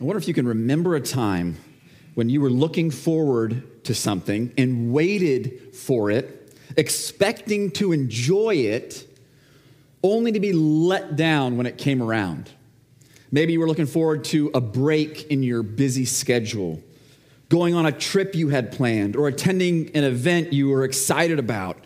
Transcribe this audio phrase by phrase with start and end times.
[0.00, 1.56] I wonder if you can remember a time
[2.14, 9.06] when you were looking forward to something and waited for it, expecting to enjoy it,
[10.02, 12.50] only to be let down when it came around.
[13.30, 16.82] Maybe you were looking forward to a break in your busy schedule,
[17.48, 21.78] going on a trip you had planned, or attending an event you were excited about,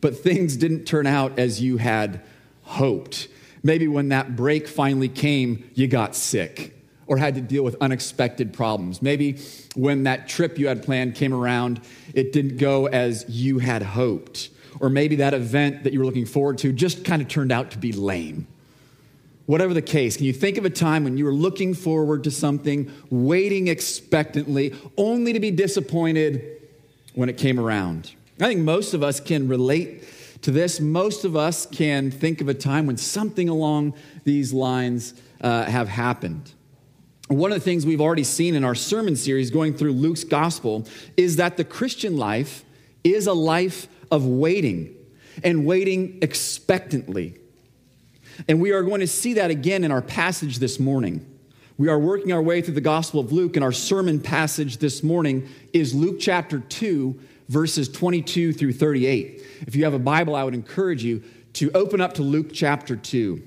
[0.00, 2.20] but things didn't turn out as you had
[2.62, 3.28] hoped.
[3.62, 6.73] Maybe when that break finally came, you got sick
[7.06, 9.02] or had to deal with unexpected problems.
[9.02, 9.38] Maybe
[9.74, 11.80] when that trip you had planned came around,
[12.14, 14.50] it didn't go as you had hoped.
[14.80, 17.70] Or maybe that event that you were looking forward to just kind of turned out
[17.72, 18.46] to be lame.
[19.46, 22.30] Whatever the case, can you think of a time when you were looking forward to
[22.30, 26.62] something, waiting expectantly, only to be disappointed
[27.14, 28.12] when it came around?
[28.40, 30.04] I think most of us can relate
[30.42, 30.80] to this.
[30.80, 35.88] Most of us can think of a time when something along these lines uh, have
[35.88, 36.53] happened.
[37.28, 40.86] One of the things we've already seen in our sermon series going through Luke's gospel
[41.16, 42.64] is that the Christian life
[43.02, 44.94] is a life of waiting
[45.42, 47.38] and waiting expectantly.
[48.46, 51.24] And we are going to see that again in our passage this morning.
[51.78, 55.02] We are working our way through the Gospel of Luke, and our sermon passage this
[55.02, 57.18] morning is Luke chapter 2,
[57.48, 59.42] verses 22 through 38.
[59.66, 61.22] If you have a Bible, I would encourage you
[61.54, 63.42] to open up to Luke chapter 2.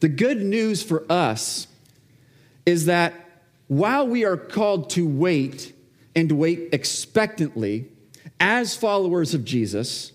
[0.00, 1.68] The good news for us
[2.68, 3.14] is that
[3.68, 5.72] while we are called to wait
[6.14, 7.88] and wait expectantly
[8.38, 10.12] as followers of Jesus,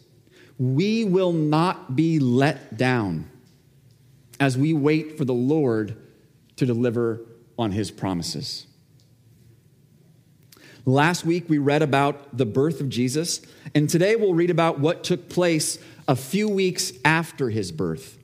[0.59, 3.27] we will not be let down
[4.39, 5.97] as we wait for the Lord
[6.57, 7.21] to deliver
[7.57, 8.67] on his promises.
[10.85, 13.41] Last week we read about the birth of Jesus,
[13.73, 18.19] and today we'll read about what took place a few weeks after his birth.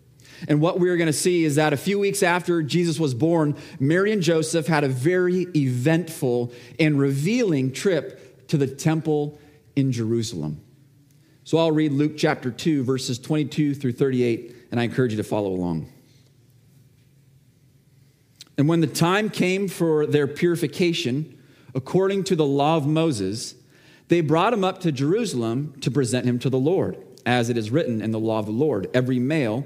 [0.48, 3.56] And what we're going to see is that a few weeks after Jesus was born,
[3.80, 9.40] Mary and Joseph had a very eventful and revealing trip to the temple
[9.76, 10.62] in Jerusalem.
[11.44, 15.24] So I'll read Luke chapter 2, verses 22 through 38, and I encourage you to
[15.24, 15.92] follow along.
[18.58, 21.42] And when the time came for their purification,
[21.74, 23.56] according to the law of Moses,
[24.10, 27.72] they brought him up to Jerusalem to present him to the Lord, as it is
[27.72, 29.66] written in the law of the Lord every male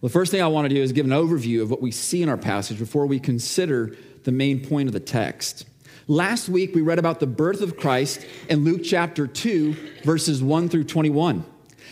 [0.00, 1.90] Well, the first thing I want to do is give an overview of what we
[1.90, 5.66] see in our passage before we consider the main point of the text.
[6.06, 9.74] Last week, we read about the birth of Christ in Luke chapter 2,
[10.04, 11.44] verses 1 through 21.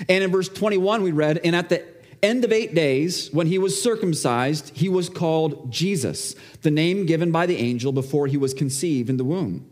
[0.08, 1.84] And in verse 21, we read, And at the
[2.22, 7.32] end of eight days, when he was circumcised, he was called Jesus, the name given
[7.32, 9.68] by the angel before he was conceived in the womb.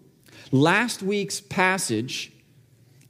[0.51, 2.33] Last week's passage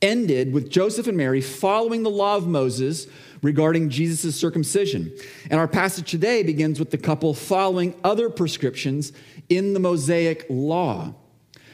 [0.02, 3.06] ended with Joseph and Mary following the law of Moses
[3.44, 5.14] regarding Jesus' circumcision.
[5.50, 9.12] And our passage today begins with the couple following other prescriptions
[9.48, 11.14] in the Mosaic law.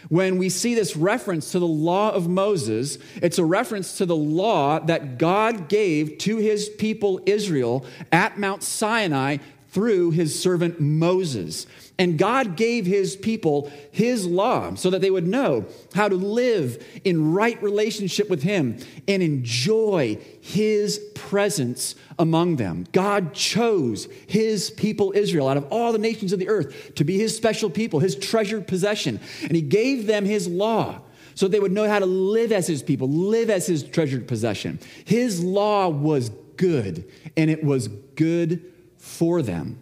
[0.08, 4.16] when we see this reference to the law of Moses, it's a reference to the
[4.16, 9.36] law that God gave to his people Israel at Mount Sinai
[9.68, 11.66] through his servant Moses.
[12.00, 16.82] And God gave his people his law so that they would know how to live
[17.04, 22.86] in right relationship with him and enjoy his presence among them.
[22.92, 27.18] God chose his people Israel out of all the nations of the earth to be
[27.18, 29.20] his special people, his treasured possession.
[29.42, 31.02] And he gave them his law
[31.34, 34.78] so they would know how to live as his people, live as his treasured possession.
[35.04, 37.04] His law was good,
[37.36, 39.78] and it was good for them.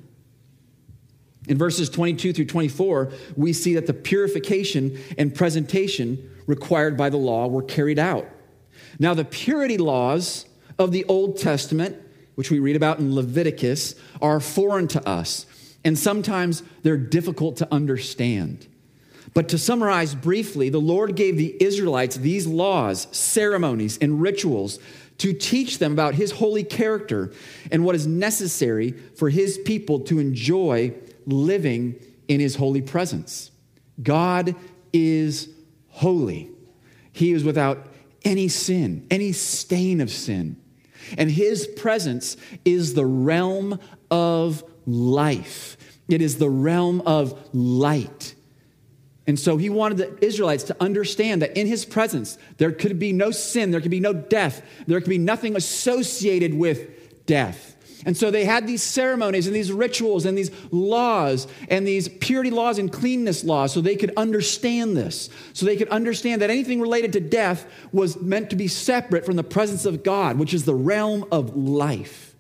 [1.49, 7.17] In verses 22 through 24, we see that the purification and presentation required by the
[7.17, 8.29] law were carried out.
[8.99, 10.45] Now, the purity laws
[10.79, 11.97] of the Old Testament,
[12.35, 15.47] which we read about in Leviticus, are foreign to us,
[15.85, 18.67] and sometimes they're difficult to understand.
[19.35, 24.79] But to summarize briefly, the Lord gave the Israelites these laws, ceremonies, and rituals
[25.19, 27.33] to teach them about His holy character
[27.71, 30.95] and what is necessary for His people to enjoy
[31.29, 31.95] living
[32.27, 33.51] in his holy presence.
[34.03, 34.55] God
[34.93, 35.49] is
[35.89, 36.51] holy.
[37.13, 37.87] He is without
[38.25, 40.57] any sin, any stain of sin.
[41.17, 43.79] And his presence is the realm
[44.11, 45.77] of life,
[46.09, 48.35] it is the realm of light.
[49.27, 53.13] And so he wanted the Israelites to understand that in his presence, there could be
[53.13, 57.77] no sin, there could be no death, there could be nothing associated with death.
[58.07, 62.51] And so they had these ceremonies and these rituals and these laws and these purity
[62.51, 65.29] laws and cleanness laws so they could understand this.
[65.53, 69.37] So they could understand that anything related to death was meant to be separate from
[69.37, 72.35] the presence of God, which is the realm of life.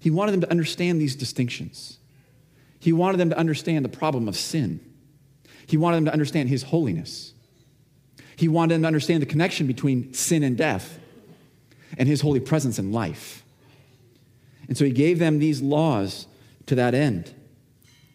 [0.00, 1.98] He wanted them to understand these distinctions.
[2.78, 4.80] He wanted them to understand the problem of sin.
[5.66, 7.34] He wanted them to understand his holiness.
[8.36, 10.98] He wanted them to understand the connection between sin and death
[11.98, 13.42] and his holy presence and life.
[14.68, 16.26] And so he gave them these laws
[16.66, 17.32] to that end.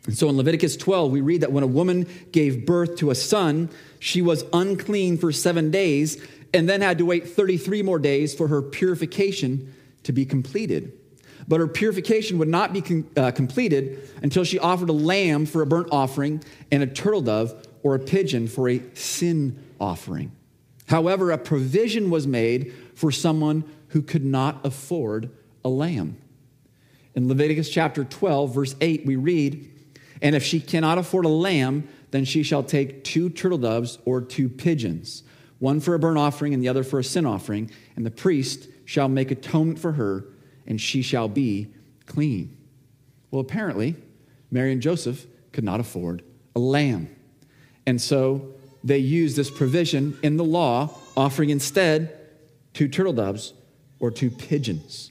[0.05, 3.15] And so in Leviticus 12, we read that when a woman gave birth to a
[3.15, 3.69] son,
[3.99, 6.21] she was unclean for seven days
[6.53, 10.97] and then had to wait 33 more days for her purification to be completed.
[11.47, 15.61] But her purification would not be com- uh, completed until she offered a lamb for
[15.61, 20.31] a burnt offering and a turtle dove or a pigeon for a sin offering.
[20.87, 25.29] However, a provision was made for someone who could not afford
[25.63, 26.17] a lamb.
[27.15, 29.69] In Leviticus chapter 12, verse 8, we read,
[30.21, 34.21] And if she cannot afford a lamb, then she shall take two turtle doves or
[34.21, 35.23] two pigeons,
[35.59, 38.67] one for a burnt offering and the other for a sin offering, and the priest
[38.85, 40.25] shall make atonement for her,
[40.67, 41.67] and she shall be
[42.05, 42.57] clean.
[43.29, 43.95] Well, apparently,
[44.49, 46.23] Mary and Joseph could not afford
[46.55, 47.13] a lamb.
[47.85, 48.53] And so
[48.83, 52.17] they used this provision in the law, offering instead
[52.73, 53.53] two turtle doves
[53.99, 55.10] or two pigeons.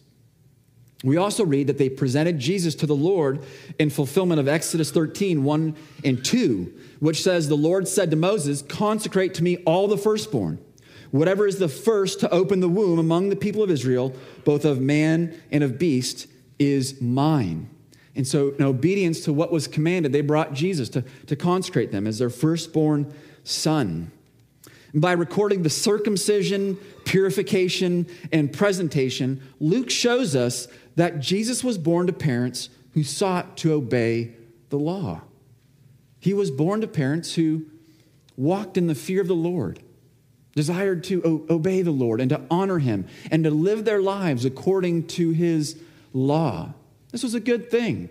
[1.02, 3.42] We also read that they presented Jesus to the Lord
[3.78, 8.60] in fulfillment of Exodus 13, 1 and 2, which says, The Lord said to Moses,
[8.60, 10.58] Consecrate to me all the firstborn.
[11.10, 14.14] Whatever is the first to open the womb among the people of Israel,
[14.44, 16.26] both of man and of beast,
[16.58, 17.68] is mine.
[18.14, 22.06] And so, in obedience to what was commanded, they brought Jesus to, to consecrate them
[22.06, 23.12] as their firstborn
[23.44, 24.12] son.
[24.92, 30.66] By recording the circumcision, purification, and presentation, Luke shows us
[30.96, 34.34] that Jesus was born to parents who sought to obey
[34.70, 35.22] the law.
[36.18, 37.66] He was born to parents who
[38.36, 39.80] walked in the fear of the Lord,
[40.54, 44.44] desired to o- obey the Lord and to honor him and to live their lives
[44.44, 45.78] according to his
[46.12, 46.74] law.
[47.10, 48.08] This was a good thing.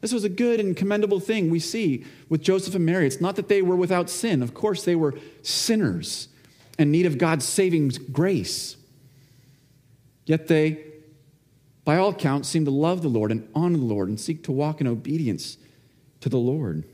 [0.00, 3.06] This was a good and commendable thing we see with Joseph and Mary.
[3.06, 4.42] It's not that they were without sin.
[4.42, 6.28] Of course, they were sinners
[6.78, 8.76] in need of God's saving grace.
[10.24, 10.84] Yet they
[11.88, 14.52] by all accounts, seem to love the Lord and honor the Lord and seek to
[14.52, 15.56] walk in obedience
[16.20, 16.84] to the Lord.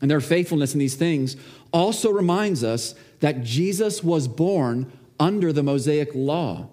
[0.00, 1.36] And their faithfulness in these things
[1.70, 6.70] also reminds us that Jesus was born under the Mosaic law.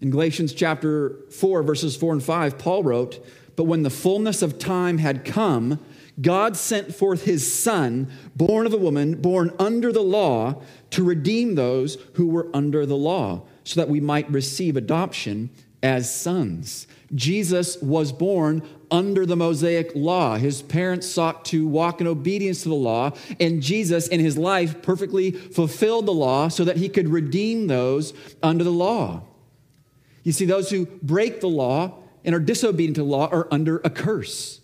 [0.00, 3.24] In Galatians chapter 4, verses 4 and 5, Paul wrote,
[3.54, 5.78] But when the fullness of time had come,
[6.20, 10.60] God sent forth his Son, born of a woman, born under the law,
[10.90, 15.50] to redeem those who were under the law so that we might receive adoption
[15.82, 16.86] as sons.
[17.14, 20.36] Jesus was born under the Mosaic law.
[20.36, 24.82] His parents sought to walk in obedience to the law, and Jesus, in his life,
[24.82, 28.12] perfectly fulfilled the law so that he could redeem those
[28.42, 29.22] under the law.
[30.22, 33.90] You see, those who break the law and are disobedient to law are under a
[33.90, 34.60] curse.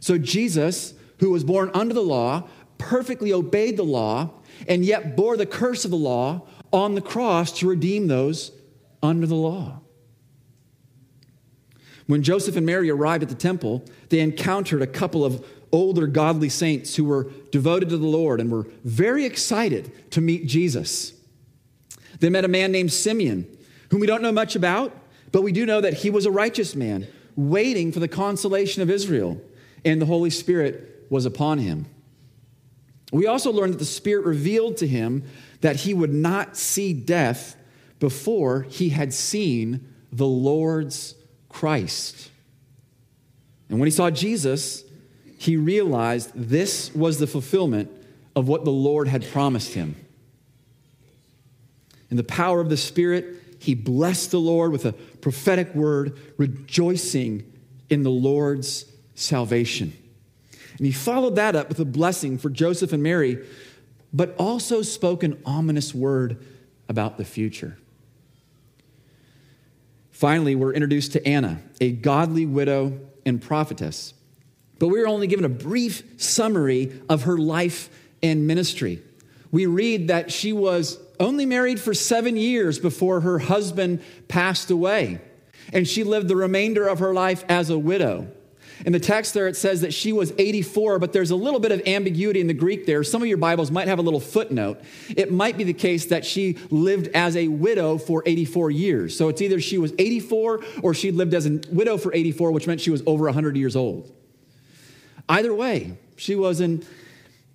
[0.00, 4.30] So, Jesus, who was born under the law, perfectly obeyed the law
[4.66, 8.52] and yet bore the curse of the law on the cross to redeem those
[9.02, 9.80] under the law.
[12.06, 16.48] When Joseph and Mary arrived at the temple, they encountered a couple of older godly
[16.48, 21.12] saints who were devoted to the Lord and were very excited to meet Jesus.
[22.20, 23.46] They met a man named Simeon,
[23.90, 24.96] whom we don't know much about,
[25.32, 27.06] but we do know that he was a righteous man,
[27.36, 29.40] waiting for the consolation of Israel,
[29.84, 31.86] and the Holy Spirit was upon him.
[33.12, 35.24] We also learned that the Spirit revealed to him
[35.60, 37.56] that he would not see death
[37.98, 41.14] before he had seen the Lord's
[41.48, 42.30] Christ.
[43.68, 44.84] And when he saw Jesus,
[45.38, 47.90] he realized this was the fulfillment
[48.34, 49.96] of what the Lord had promised him.
[52.10, 57.52] In the power of the Spirit, he blessed the Lord with a prophetic word, rejoicing
[57.90, 59.92] in the Lord's salvation.
[60.78, 63.44] And he followed that up with a blessing for Joseph and Mary,
[64.12, 66.44] but also spoke an ominous word
[66.88, 67.76] about the future.
[70.10, 74.14] Finally, we're introduced to Anna, a godly widow and prophetess.
[74.78, 77.90] But we're only given a brief summary of her life
[78.22, 79.02] and ministry.
[79.50, 85.20] We read that she was only married for seven years before her husband passed away,
[85.72, 88.28] and she lived the remainder of her life as a widow.
[88.86, 91.72] In the text there, it says that she was 84, but there's a little bit
[91.72, 93.02] of ambiguity in the Greek there.
[93.02, 94.80] Some of your Bibles might have a little footnote.
[95.08, 99.16] It might be the case that she lived as a widow for 84 years.
[99.16, 102.66] So it's either she was 84 or she lived as a widow for 84, which
[102.66, 104.12] meant she was over 100 years old.
[105.28, 106.86] Either way, she was an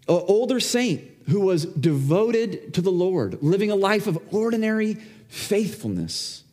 [0.07, 4.95] older saint who was devoted to the Lord, living a life of ordinary
[5.29, 6.43] faithfulness.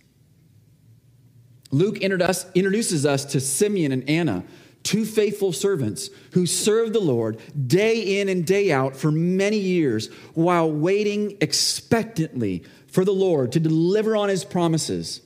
[1.73, 4.45] Luke introduces us to Simeon and Anna,
[4.83, 10.09] two faithful servants who served the Lord day in and day out for many years
[10.35, 15.21] while waiting expectantly for the Lord to deliver on his promises,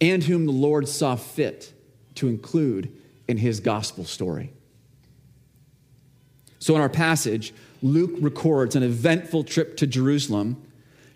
[0.00, 1.72] and whom the Lord saw fit
[2.16, 2.92] to include
[3.28, 4.52] in his gospel story.
[6.58, 10.62] So, in our passage, Luke records an eventful trip to Jerusalem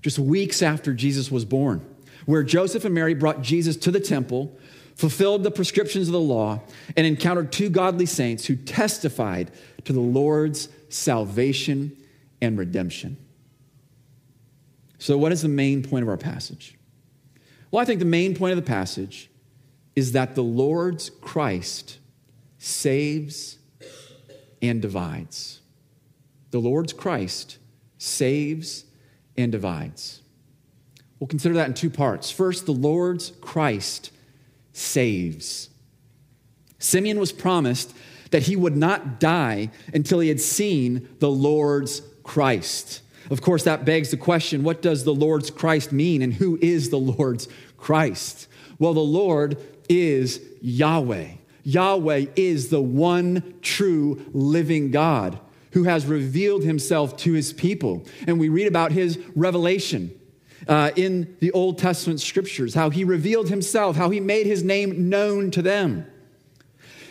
[0.02, 1.84] just weeks after Jesus was born,
[2.24, 4.56] where Joseph and Mary brought Jesus to the temple
[4.96, 6.60] fulfilled the prescriptions of the law,
[6.96, 9.52] and encountered two godly saints who testified
[9.84, 11.96] to the Lord's salvation
[12.40, 13.16] and redemption.
[14.98, 16.76] So, what is the main point of our passage?
[17.70, 19.30] Well, I think the main point of the passage
[19.94, 21.98] is that the Lord's Christ
[22.58, 23.58] saves
[24.62, 25.60] and divides.
[26.50, 27.58] The Lord's Christ
[27.98, 28.84] saves
[29.36, 30.22] and divides.
[31.20, 32.30] We'll consider that in two parts.
[32.30, 34.10] First, the Lord's Christ
[34.76, 35.70] saves.
[36.78, 37.94] Simeon was promised
[38.30, 43.00] that he would not die until he had seen the Lord's Christ.
[43.30, 46.90] Of course, that begs the question what does the Lord's Christ mean, and who is
[46.90, 48.48] the Lord's Christ?
[48.78, 51.28] Well, the Lord is Yahweh.
[51.62, 55.40] Yahweh is the one true living God
[55.72, 58.04] who has revealed himself to his people.
[58.26, 60.12] And we read about his revelation
[60.68, 65.08] uh, in the Old Testament scriptures, how he revealed himself, how he made his name
[65.08, 66.06] known to them.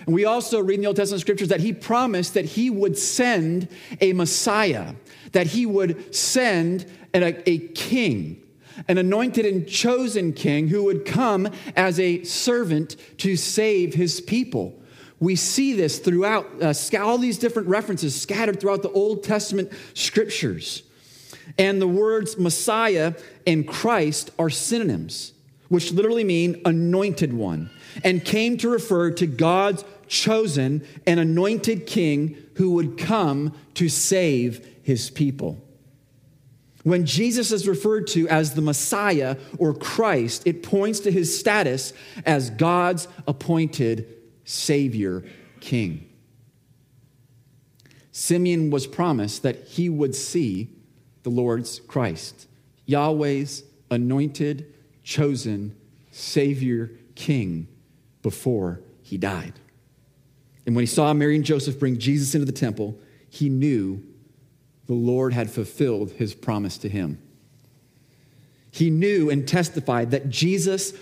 [0.05, 2.97] And we also read in the Old Testament scriptures that he promised that he would
[2.97, 3.67] send
[3.99, 4.93] a Messiah,
[5.31, 8.43] that he would send a, a king,
[8.87, 14.79] an anointed and chosen king who would come as a servant to save his people.
[15.19, 20.83] We see this throughout uh, all these different references scattered throughout the Old Testament scriptures.
[21.57, 23.13] And the words Messiah
[23.47, 25.33] and Christ are synonyms,
[25.69, 27.69] which literally mean anointed one,
[28.03, 34.67] and came to refer to God's chosen and anointed king who would come to save
[34.83, 35.61] his people.
[36.83, 41.93] When Jesus is referred to as the Messiah or Christ, it points to his status
[42.27, 44.07] as God's appointed
[44.43, 45.23] Savior
[45.61, 46.07] King.
[48.11, 50.74] Simeon was promised that he would see
[51.25, 52.47] the Lord's Christ,
[52.85, 54.71] Yahweh's anointed,
[55.03, 55.75] chosen
[56.11, 57.67] Savior King
[58.21, 59.53] before he died.
[60.67, 64.03] And when he saw Mary and Joseph bring Jesus into the temple, he knew
[64.85, 67.19] the Lord had fulfilled his promise to him.
[68.69, 70.93] He knew and testified that Jesus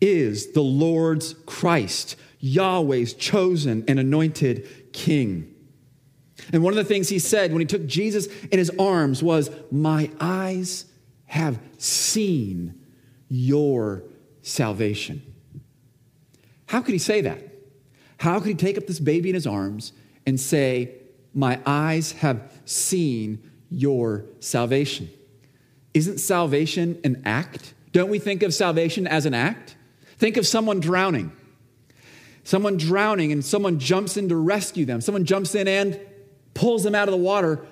[0.00, 5.51] is the Lord's Christ, Yahweh's chosen and anointed King.
[6.52, 9.50] And one of the things he said when he took Jesus in his arms was,
[9.70, 10.86] My eyes
[11.26, 12.80] have seen
[13.28, 14.02] your
[14.42, 15.22] salvation.
[16.66, 17.38] How could he say that?
[18.18, 19.92] How could he take up this baby in his arms
[20.26, 20.92] and say,
[21.34, 25.10] My eyes have seen your salvation.
[25.94, 27.74] Isn't salvation an act?
[27.92, 29.76] Don't we think of salvation as an act?
[30.18, 31.32] Think of someone drowning.
[32.44, 35.00] Someone drowning and someone jumps in to rescue them.
[35.00, 35.98] Someone jumps in and
[36.62, 37.66] pulls them out of the water.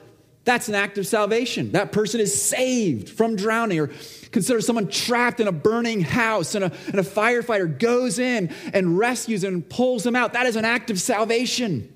[0.45, 1.71] That's an act of salvation.
[1.73, 3.79] That person is saved from drowning.
[3.79, 3.91] Or
[4.33, 8.99] consider someone trapped in a burning house and a, and a firefighter goes in and
[8.99, 10.33] rescues and pulls them out.
[10.33, 11.95] That is an act of salvation.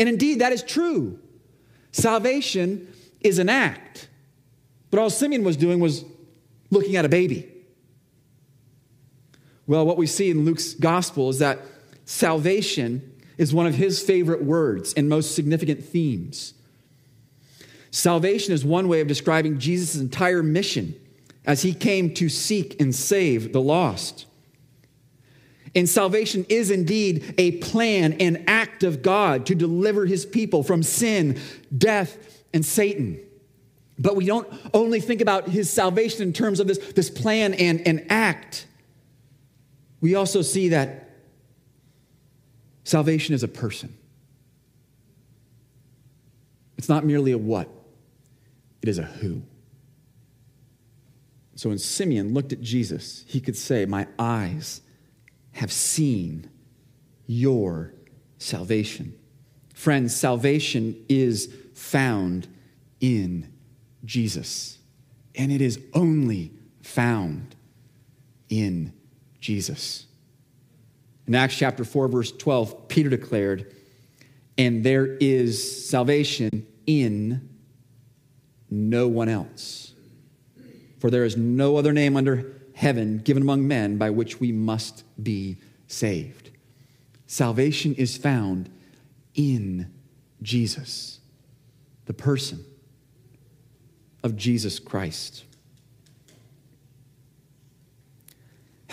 [0.00, 1.18] And indeed, that is true.
[1.92, 2.90] Salvation
[3.20, 4.08] is an act.
[4.90, 6.06] But all Simeon was doing was
[6.70, 7.52] looking at a baby.
[9.66, 11.58] Well, what we see in Luke's gospel is that
[12.06, 16.54] salvation is one of his favorite words and most significant themes.
[17.90, 20.94] Salvation is one way of describing Jesus' entire mission
[21.44, 24.26] as he came to seek and save the lost.
[25.74, 30.82] And salvation is indeed a plan, an act of God to deliver his people from
[30.82, 31.40] sin,
[31.76, 33.20] death, and Satan.
[33.98, 37.86] But we don't only think about his salvation in terms of this, this plan and,
[37.86, 38.66] and act.
[40.00, 41.03] We also see that
[42.84, 43.96] salvation is a person.
[46.76, 47.68] It's not merely a what,
[48.82, 49.42] it is a who.
[51.56, 54.82] So when Simeon looked at Jesus, he could say, My eyes
[55.52, 56.50] have seen
[57.26, 57.94] your
[58.38, 59.14] salvation.
[59.72, 62.48] Friends, salvation is found
[63.00, 63.52] in
[64.04, 64.78] Jesus,
[65.34, 67.54] and it is only found
[68.48, 68.92] in
[69.40, 70.06] Jesus.
[71.26, 73.74] In Acts chapter 4, verse 12, Peter declared,
[74.58, 77.48] And there is salvation in
[78.70, 79.94] no one else.
[80.98, 85.04] For there is no other name under heaven given among men by which we must
[85.22, 86.50] be saved.
[87.26, 88.70] Salvation is found
[89.34, 89.92] in
[90.42, 91.20] Jesus,
[92.04, 92.64] the person
[94.22, 95.44] of Jesus Christ.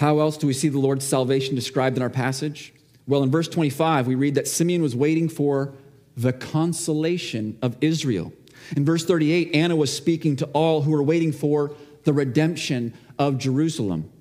[0.01, 2.73] How else do we see the Lord's salvation described in our passage?
[3.05, 5.75] Well, in verse 25, we read that Simeon was waiting for
[6.17, 8.33] the consolation of Israel.
[8.75, 13.37] In verse 38, Anna was speaking to all who were waiting for the redemption of
[13.37, 14.11] Jerusalem.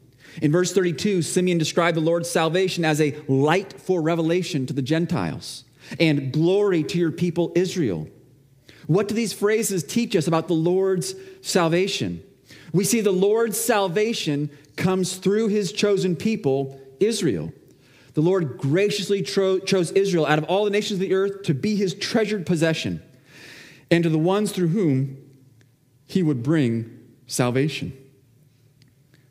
[0.42, 4.82] In verse 32, Simeon described the Lord's salvation as a light for revelation to the
[4.82, 5.64] Gentiles
[5.98, 8.06] and glory to your people Israel.
[8.86, 12.22] What do these phrases teach us about the Lord's salvation?
[12.72, 17.52] We see the Lord's salvation comes through his chosen people, Israel.
[18.14, 21.54] The Lord graciously tro- chose Israel out of all the nations of the earth to
[21.54, 23.02] be his treasured possession
[23.90, 25.16] and to the ones through whom
[26.06, 27.92] he would bring salvation.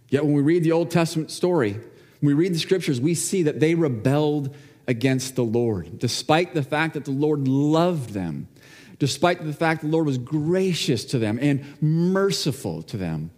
[0.09, 1.81] Yet when we read the Old Testament story, when
[2.21, 4.55] we read the scriptures, we see that they rebelled
[4.87, 8.47] against the Lord, despite the fact that the Lord loved them,
[8.99, 13.31] despite the fact the Lord was gracious to them and merciful to them.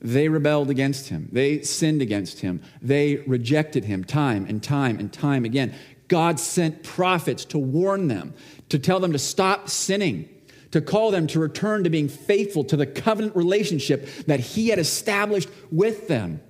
[0.00, 1.28] They rebelled against him.
[1.32, 2.62] They sinned against him.
[2.80, 5.74] They rejected him time and time and time again.
[6.06, 8.34] God sent prophets to warn them,
[8.68, 10.28] to tell them to stop sinning,
[10.70, 14.78] to call them to return to being faithful to the covenant relationship that he had
[14.78, 16.40] established with them.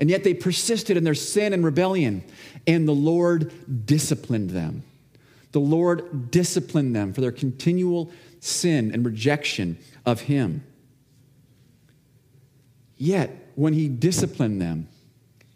[0.00, 2.24] And yet they persisted in their sin and rebellion,
[2.66, 3.52] and the Lord
[3.86, 4.82] disciplined them.
[5.52, 8.10] The Lord disciplined them for their continual
[8.40, 10.64] sin and rejection of him.
[12.96, 14.88] Yet, when he disciplined them,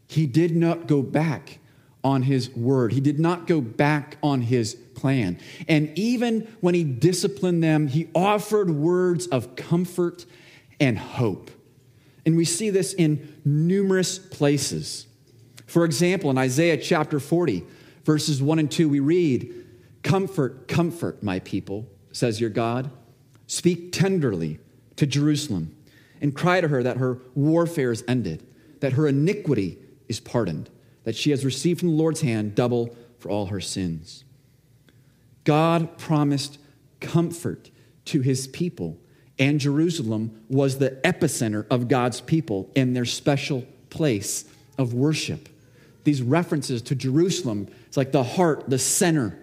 [0.09, 1.59] he did not go back
[2.03, 2.93] on his word.
[2.93, 5.39] He did not go back on his plan.
[5.69, 10.27] And even when he disciplined them, he offered words of comfort
[10.79, 11.51] and hope.
[12.27, 15.07] And we see this in numerous places.
[15.67, 17.65] For example, in Isaiah chapter 40,
[18.05, 19.64] verses 1 and 2, we read,
[20.05, 22.93] Comfort, comfort, my people, says your God.
[23.49, 24.61] Speak tenderly
[24.95, 25.75] to Jerusalem
[26.21, 28.47] and cry to her that her warfare is ended,
[28.79, 30.71] that her iniquity is pardoned
[31.05, 34.25] that she has received from the Lord's hand double for all her sins.
[35.45, 36.59] God promised
[37.01, 37.71] comfort
[38.07, 38.99] to his people,
[39.39, 44.45] and Jerusalem was the epicenter of God's people in their special place
[44.77, 45.49] of worship.
[46.05, 49.39] These references to Jerusalem, it's like the heart, the center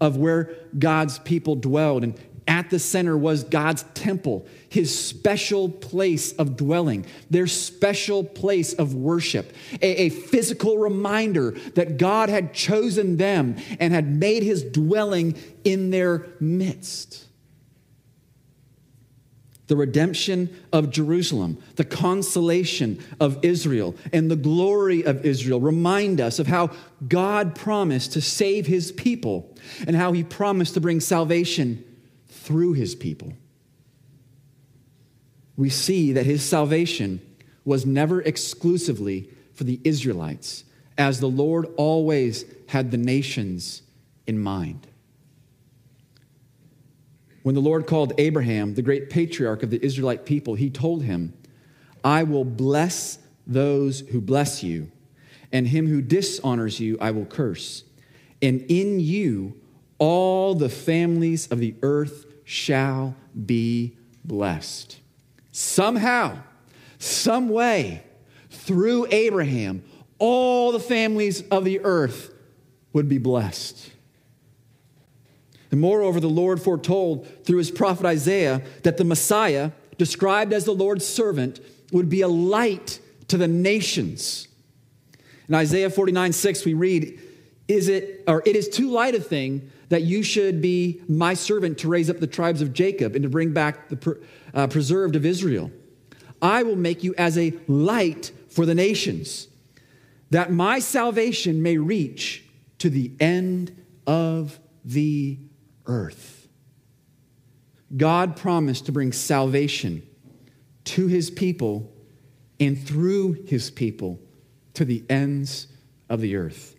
[0.00, 2.04] of where God's people dwelled.
[2.04, 8.72] And at the center was God's temple, his special place of dwelling, their special place
[8.72, 14.62] of worship, a, a, physical reminder that God had chosen them and had made his
[14.62, 17.25] dwelling in their midst.
[19.66, 26.38] The redemption of Jerusalem, the consolation of Israel, and the glory of Israel remind us
[26.38, 26.70] of how
[27.08, 29.54] God promised to save his people
[29.86, 31.84] and how he promised to bring salvation
[32.28, 33.32] through his people.
[35.56, 37.20] We see that his salvation
[37.64, 40.64] was never exclusively for the Israelites,
[40.96, 43.82] as the Lord always had the nations
[44.26, 44.86] in mind.
[47.46, 51.32] When the Lord called Abraham, the great patriarch of the Israelite people, he told him,
[52.02, 54.90] I will bless those who bless you,
[55.52, 57.84] and him who dishonors you I will curse.
[58.42, 59.60] And in you
[59.98, 63.14] all the families of the earth shall
[63.46, 64.98] be blessed.
[65.52, 66.38] Somehow,
[66.98, 68.02] some way,
[68.50, 69.84] through Abraham,
[70.18, 72.34] all the families of the earth
[72.92, 73.92] would be blessed.
[75.70, 80.72] And moreover, the Lord foretold through his prophet Isaiah that the Messiah, described as the
[80.74, 81.60] Lord's servant,
[81.92, 84.48] would be a light to the nations.
[85.48, 87.20] In Isaiah 49 6, we read,
[87.68, 91.78] Is it, or it is too light a thing that you should be my servant
[91.78, 94.20] to raise up the tribes of Jacob and to bring back the
[94.52, 95.70] uh, preserved of Israel.
[96.42, 99.48] I will make you as a light for the nations,
[100.30, 102.44] that my salvation may reach
[102.78, 105.38] to the end of the
[105.86, 106.48] earth.
[107.96, 110.02] God promised to bring salvation
[110.84, 111.92] to his people
[112.58, 114.18] and through his people
[114.74, 115.68] to the ends
[116.08, 116.76] of the earth.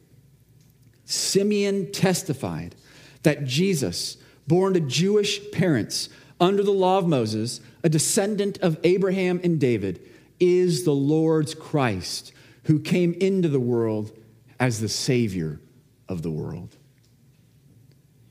[1.06, 2.76] Simeon testified
[3.24, 4.17] that Jesus,
[4.48, 10.02] born to Jewish parents under the law of Moses, a descendant of Abraham and David,
[10.39, 12.32] is the Lord's Christ,
[12.63, 14.12] who came into the world
[14.60, 15.60] as the Savior
[16.08, 16.77] of the world.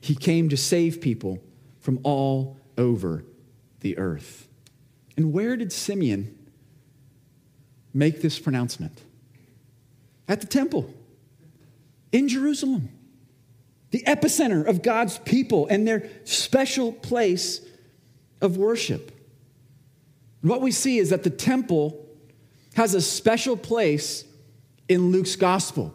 [0.07, 1.43] He came to save people
[1.81, 3.25] from all over
[3.81, 4.47] the earth.
[5.17, 6.33] And where did Simeon
[7.93, 9.01] make this pronouncement?
[10.29, 10.93] At the temple
[12.13, 12.87] in Jerusalem,
[13.91, 17.59] the epicenter of God's people and their special place
[18.39, 19.11] of worship.
[20.39, 22.07] what we see is that the temple
[22.75, 24.23] has a special place
[24.87, 25.93] in Luke's gospel.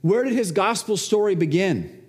[0.00, 2.00] Where did his gospel story begin?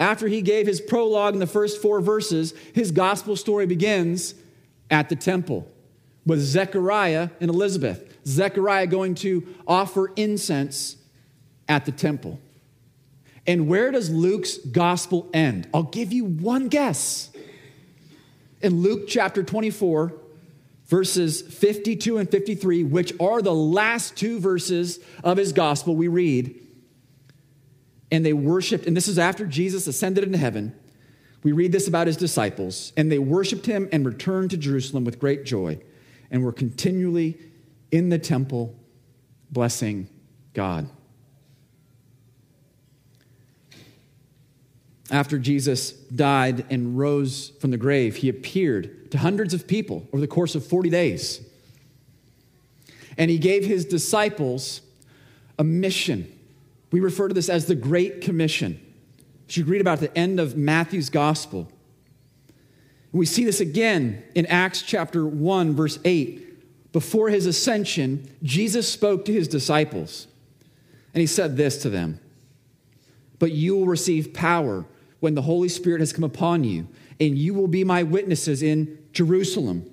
[0.00, 4.34] After he gave his prologue in the first four verses, his gospel story begins
[4.90, 5.70] at the temple
[6.24, 8.16] with Zechariah and Elizabeth.
[8.26, 10.96] Zechariah going to offer incense
[11.68, 12.40] at the temple.
[13.46, 15.68] And where does Luke's gospel end?
[15.74, 17.30] I'll give you one guess.
[18.62, 20.14] In Luke chapter 24,
[20.86, 26.54] verses 52 and 53, which are the last two verses of his gospel, we read,
[28.10, 30.74] and they worshiped, and this is after Jesus ascended into heaven.
[31.42, 35.18] We read this about his disciples, and they worshiped him and returned to Jerusalem with
[35.18, 35.78] great joy,
[36.30, 37.38] and were continually
[37.90, 38.74] in the temple
[39.50, 40.08] blessing
[40.54, 40.88] God.
[45.10, 50.20] After Jesus died and rose from the grave, he appeared to hundreds of people over
[50.20, 51.40] the course of 40 days.
[53.18, 54.82] And he gave his disciples
[55.58, 56.30] a mission
[56.90, 58.80] we refer to this as the Great Commission.
[59.48, 61.70] You read about the end of Matthew's gospel.
[63.12, 66.92] We see this again in Acts chapter 1, verse 8.
[66.92, 70.28] Before his ascension, Jesus spoke to his disciples,
[71.14, 72.20] and he said this to them
[73.38, 74.84] But you will receive power
[75.18, 78.98] when the Holy Spirit has come upon you, and you will be my witnesses in
[79.12, 79.88] Jerusalem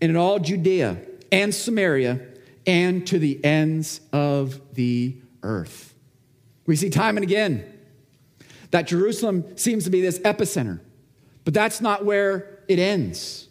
[0.00, 0.98] and in all Judea
[1.32, 2.20] and Samaria
[2.66, 5.94] and to the ends of the earth.
[6.68, 7.64] We see time and again
[8.72, 10.80] that Jerusalem seems to be this epicenter,
[11.46, 13.48] but that's not where it ends.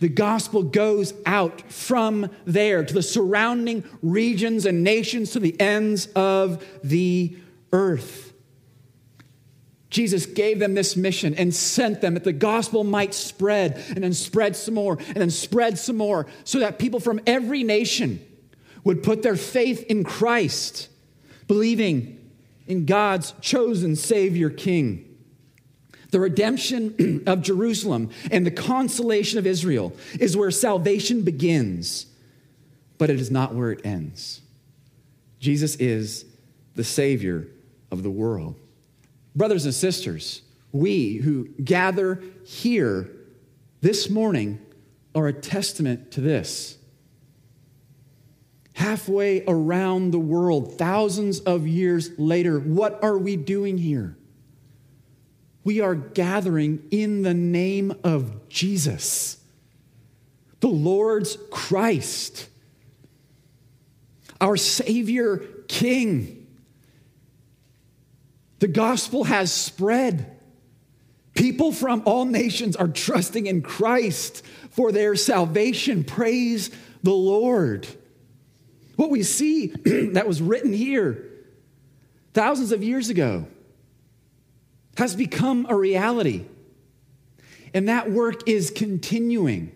[0.00, 6.08] The gospel goes out from there to the surrounding regions and nations to the ends
[6.16, 7.36] of the
[7.72, 8.32] earth.
[9.88, 14.12] Jesus gave them this mission and sent them that the gospel might spread and then
[14.12, 18.20] spread some more and then spread some more so that people from every nation
[18.82, 20.88] would put their faith in Christ,
[21.46, 22.15] believing
[22.66, 25.02] in God's chosen Savior King.
[26.10, 32.06] The redemption of Jerusalem and the consolation of Israel is where salvation begins,
[32.98, 34.40] but it is not where it ends.
[35.38, 36.24] Jesus is
[36.74, 37.48] the Savior
[37.90, 38.56] of the world.
[39.34, 43.10] Brothers and sisters, we who gather here
[43.80, 44.58] this morning
[45.14, 46.75] are a testament to this
[48.76, 54.14] halfway around the world, thousands of years later, what are we doing here?
[55.64, 59.38] We are gathering in the name of Jesus.
[60.60, 62.48] the Lord's Christ,
[64.40, 66.46] our Savior King.
[68.58, 70.38] The gospel has spread.
[71.34, 76.04] People from all nations are trusting in Christ for their salvation.
[76.04, 76.70] Praise
[77.02, 77.86] the Lord.
[78.96, 79.66] What we see
[80.12, 81.24] that was written here
[82.34, 83.46] thousands of years ago
[84.96, 86.44] has become a reality.
[87.74, 89.72] And that work is continuing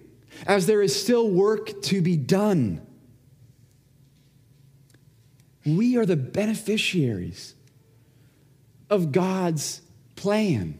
[0.47, 2.87] as there is still work to be done.
[5.67, 7.55] We are the beneficiaries
[8.89, 9.83] of God's
[10.17, 10.79] plan,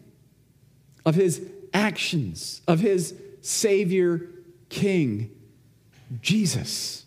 [1.05, 1.43] of his
[1.75, 4.29] actions, of his Savior
[4.71, 5.31] King,
[6.23, 7.05] Jesus.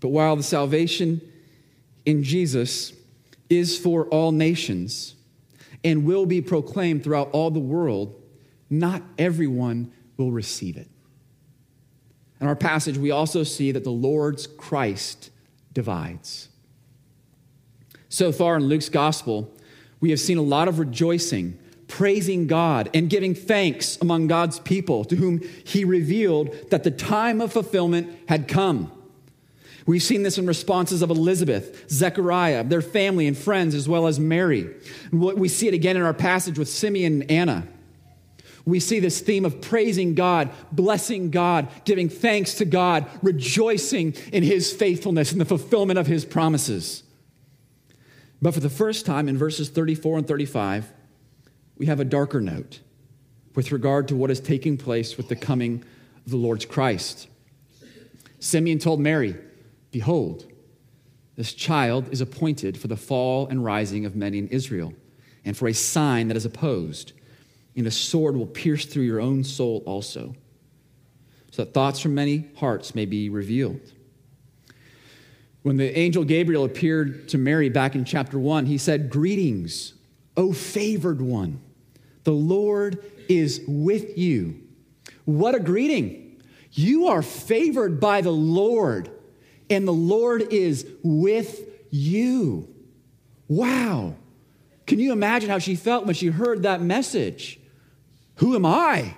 [0.00, 1.20] But while the salvation
[2.04, 2.92] in Jesus
[3.48, 5.14] is for all nations
[5.84, 8.20] and will be proclaimed throughout all the world,
[8.68, 10.88] not everyone will receive it.
[12.40, 15.30] In our passage, we also see that the Lord's Christ
[15.72, 16.48] divides.
[18.08, 19.52] So far in Luke's gospel,
[20.00, 25.04] we have seen a lot of rejoicing, praising God, and giving thanks among God's people
[25.06, 28.92] to whom he revealed that the time of fulfillment had come.
[29.86, 34.18] We've seen this in responses of Elizabeth, Zechariah, their family and friends, as well as
[34.18, 34.68] Mary.
[35.12, 37.68] We see it again in our passage with Simeon and Anna.
[38.64, 44.42] We see this theme of praising God, blessing God, giving thanks to God, rejoicing in
[44.42, 47.04] his faithfulness and the fulfillment of his promises.
[48.42, 50.92] But for the first time in verses 34 and 35,
[51.78, 52.80] we have a darker note
[53.54, 55.84] with regard to what is taking place with the coming
[56.24, 57.28] of the Lord's Christ.
[58.40, 59.36] Simeon told Mary,
[59.90, 60.50] Behold,
[61.36, 64.94] this child is appointed for the fall and rising of many in Israel,
[65.44, 67.12] and for a sign that is opposed,
[67.76, 70.34] and a sword will pierce through your own soul also,
[71.50, 73.80] so that thoughts from many hearts may be revealed.
[75.62, 79.94] When the angel Gabriel appeared to Mary back in chapter 1, he said, Greetings,
[80.36, 81.60] O favored one.
[82.24, 84.60] The Lord is with you.
[85.24, 86.40] What a greeting!
[86.72, 89.10] You are favored by the Lord
[89.68, 92.68] and the Lord is with you.
[93.48, 94.14] Wow.
[94.86, 97.58] Can you imagine how she felt when she heard that message?
[98.36, 99.14] Who am I?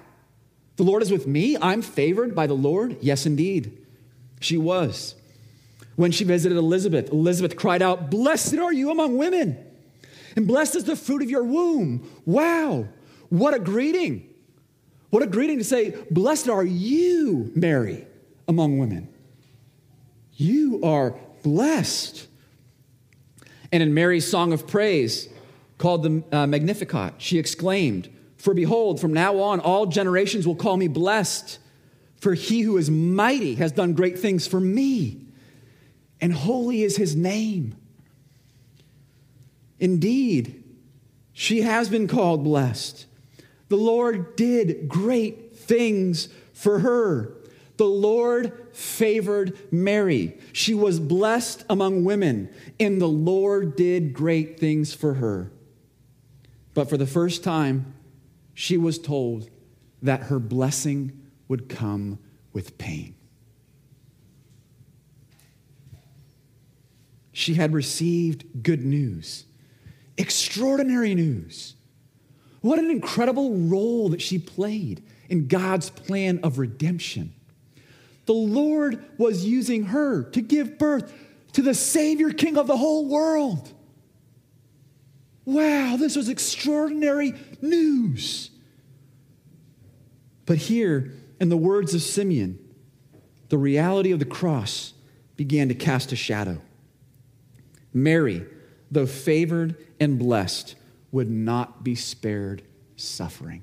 [0.77, 1.57] The Lord is with me.
[1.61, 2.97] I'm favored by the Lord.
[3.01, 3.85] Yes, indeed.
[4.41, 5.15] She was.
[5.97, 9.59] When she visited Elizabeth, Elizabeth cried out, Blessed are you among women,
[10.37, 12.09] and blessed is the fruit of your womb.
[12.25, 12.87] Wow.
[13.29, 14.33] What a greeting.
[15.11, 18.07] What a greeting to say, Blessed are you, Mary,
[18.47, 19.09] among women.
[20.39, 22.27] You are blessed.
[23.73, 25.29] And in Mary's song of praise,
[25.79, 30.77] called the uh, Magnificat, she exclaimed, For behold, from now on, all generations will call
[30.77, 31.59] me blessed,
[32.21, 35.27] for he who is mighty has done great things for me,
[36.21, 37.77] and holy is his name.
[39.81, 40.65] Indeed,
[41.33, 43.07] she has been called blessed.
[43.69, 47.35] The Lord did great things for her.
[47.77, 50.39] The Lord favored Mary.
[50.53, 55.51] She was blessed among women, and the Lord did great things for her.
[56.75, 57.93] But for the first time,
[58.55, 59.51] she was told
[60.01, 61.11] that her blessing
[61.49, 62.21] would come
[62.53, 63.17] with pain.
[67.33, 69.45] She had received good news,
[70.17, 71.75] extraordinary news.
[72.61, 77.35] What an incredible role that she played in God's plan of redemption.
[78.29, 81.15] The Lord was using her to give birth
[81.55, 83.73] to the Savior King of the whole world.
[85.47, 88.51] Wow, this was extraordinary news.
[90.45, 92.59] But here, in the words of Simeon,
[93.49, 94.93] the reality of the cross
[95.37, 96.61] began to cast a shadow.
[97.95, 98.45] Mary,
[98.91, 100.75] though favored and blessed,
[101.13, 102.61] would not be spared
[102.95, 103.63] suffering.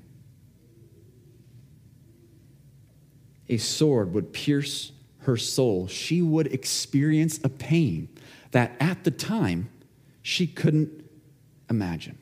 [3.48, 8.08] A sword would pierce her soul, she would experience a pain
[8.52, 9.68] that at the time
[10.22, 11.04] she couldn't
[11.68, 12.16] imagine.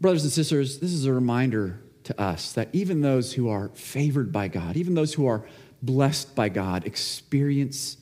[0.00, 4.32] Brothers and sisters, this is a reminder to us that even those who are favored
[4.32, 5.44] by God, even those who are
[5.80, 7.96] blessed by God, experience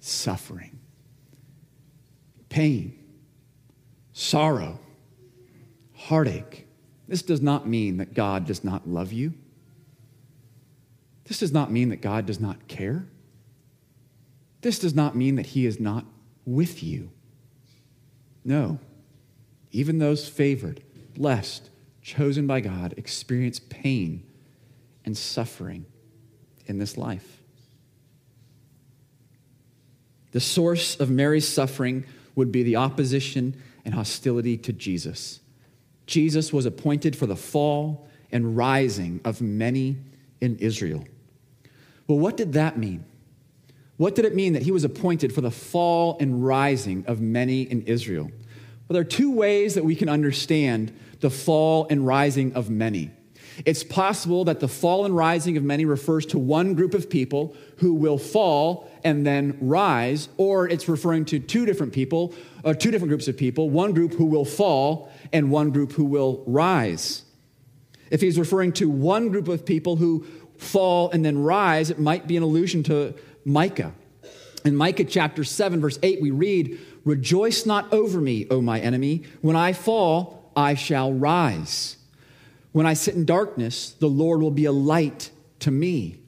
[0.00, 0.78] suffering,
[2.48, 2.98] pain,
[4.12, 4.80] sorrow,
[5.94, 6.66] heartache.
[7.06, 9.34] This does not mean that God does not love you.
[11.30, 13.06] This does not mean that God does not care.
[14.62, 16.04] This does not mean that He is not
[16.44, 17.12] with you.
[18.44, 18.80] No.
[19.70, 20.82] Even those favored,
[21.14, 21.70] blessed,
[22.02, 24.24] chosen by God, experience pain
[25.04, 25.86] and suffering
[26.66, 27.40] in this life.
[30.32, 35.38] The source of Mary's suffering would be the opposition and hostility to Jesus.
[36.08, 39.98] Jesus was appointed for the fall and rising of many
[40.40, 41.04] in Israel.
[42.10, 43.04] Well, what did that mean?
[43.96, 47.62] What did it mean that he was appointed for the fall and rising of many
[47.62, 48.24] in Israel?
[48.24, 53.12] Well, there are two ways that we can understand the fall and rising of many.
[53.64, 57.54] It's possible that the fall and rising of many refers to one group of people
[57.76, 62.90] who will fall and then rise, or it's referring to two different people, or two
[62.90, 67.22] different groups of people, one group who will fall and one group who will rise.
[68.10, 70.26] If he's referring to one group of people who
[70.60, 73.92] fall and then rise, it might be an allusion to Micah.
[74.64, 79.24] In Micah chapter 7, verse 8, we read, Rejoice not over me, O my enemy.
[79.40, 81.96] When I fall, I shall rise.
[82.72, 86.18] When I sit in darkness, the Lord will be a light to me.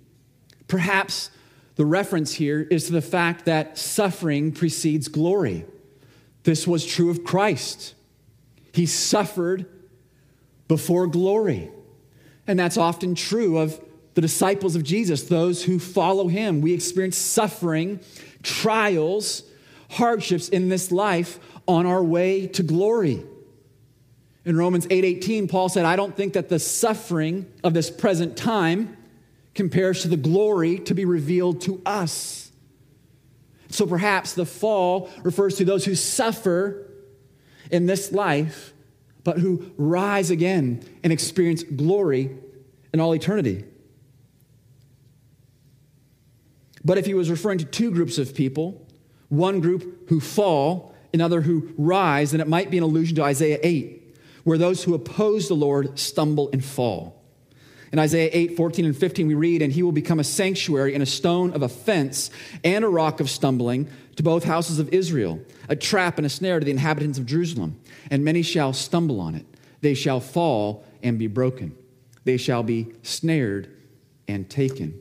[0.66, 1.30] Perhaps
[1.76, 5.66] the reference here is to the fact that suffering precedes glory.
[6.44, 7.94] This was true of Christ.
[8.72, 9.66] He suffered
[10.68, 11.70] before glory.
[12.46, 13.80] And that's often true of
[14.14, 16.60] the disciples of Jesus, those who follow him.
[16.60, 18.00] We experience suffering,
[18.42, 19.42] trials,
[19.90, 23.22] hardships in this life on our way to glory.
[24.44, 28.36] In Romans 8:18, 8, Paul said, "I don't think that the suffering of this present
[28.36, 28.96] time
[29.54, 32.50] compares to the glory to be revealed to us."
[33.68, 36.90] So perhaps the fall refers to those who suffer
[37.70, 38.74] in this life,
[39.24, 42.30] but who rise again and experience glory
[42.92, 43.64] in all eternity.
[46.84, 48.86] But if he was referring to two groups of people,
[49.28, 53.58] one group who fall, another who rise, then it might be an allusion to Isaiah
[53.62, 54.02] 8
[54.44, 57.22] where those who oppose the Lord stumble and fall.
[57.92, 61.02] In Isaiah 8, 14 and 15, we read, And he will become a sanctuary and
[61.02, 62.30] a stone of offense
[62.64, 66.58] and a rock of stumbling to both houses of Israel, a trap and a snare
[66.58, 67.78] to the inhabitants of Jerusalem.
[68.10, 69.46] And many shall stumble on it.
[69.82, 71.76] They shall fall and be broken.
[72.24, 73.70] They shall be snared
[74.26, 74.98] and taken.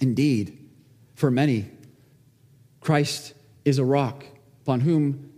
[0.00, 0.58] Indeed,
[1.20, 1.66] for many,
[2.80, 3.34] Christ
[3.66, 4.24] is a rock
[4.62, 5.30] upon whom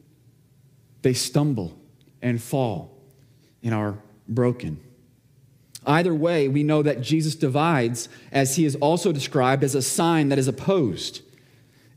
[1.02, 1.76] they stumble
[2.22, 2.96] and fall
[3.64, 4.80] and are broken.
[5.84, 10.28] Either way, we know that Jesus divides, as he is also described as a sign
[10.28, 11.20] that is opposed.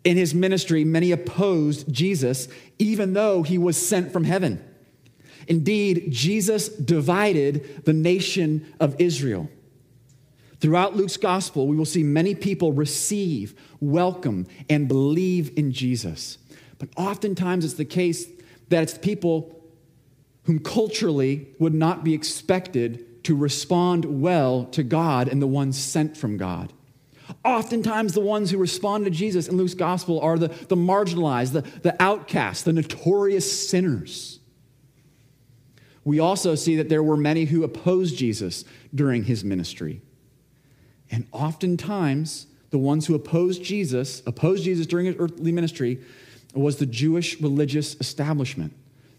[0.04, 2.48] In his ministry, many opposed Jesus,
[2.80, 4.64] even though he was sent from heaven.
[5.48, 9.48] Indeed, Jesus divided the nation of Israel.
[10.66, 16.40] Throughout Luke's gospel, we will see many people receive, welcome, and believe in Jesus.
[16.80, 18.26] But oftentimes it's the case
[18.70, 19.64] that it's people
[20.46, 26.18] whom culturally would not be expected to respond well to God and the ones sent
[26.18, 26.74] from God.
[27.44, 31.62] Oftentimes, the ones who respond to Jesus in Luke's gospel are the, the marginalized, the,
[31.82, 34.40] the outcasts, the notorious sinners.
[36.04, 40.02] We also see that there were many who opposed Jesus during his ministry.
[41.16, 46.02] And oftentimes, the ones who opposed Jesus, opposed Jesus during his earthly ministry,
[46.54, 48.74] was the Jewish religious establishment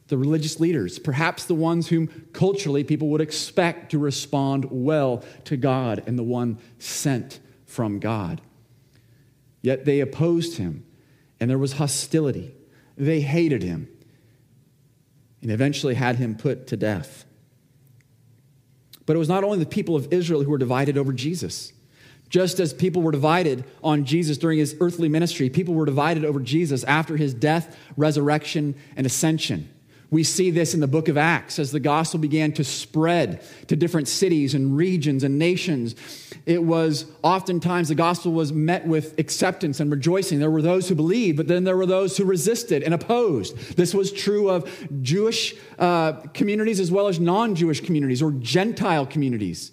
[0.09, 5.57] the religious leaders, perhaps the ones whom culturally people would expect to respond well to
[5.57, 8.41] God and the one sent from God.
[9.63, 10.85] Yet they opposed him,
[11.41, 12.55] and there was hostility.
[12.97, 13.89] They hated him,
[15.43, 17.25] and eventually had him put to death.
[19.07, 21.73] But it was not only the people of Israel who were divided over Jesus.
[22.37, 26.38] Just as people were divided on Jesus during his earthly ministry, people were divided over
[26.38, 29.70] Jesus after his death, resurrection, and ascension.
[30.11, 33.75] We see this in the book of Acts as the gospel began to spread to
[33.75, 35.94] different cities and regions and nations.
[36.44, 40.38] It was oftentimes the gospel was met with acceptance and rejoicing.
[40.38, 43.79] There were those who believed, but then there were those who resisted and opposed.
[43.79, 44.70] This was true of
[45.01, 49.72] Jewish uh, communities as well as non Jewish communities or Gentile communities.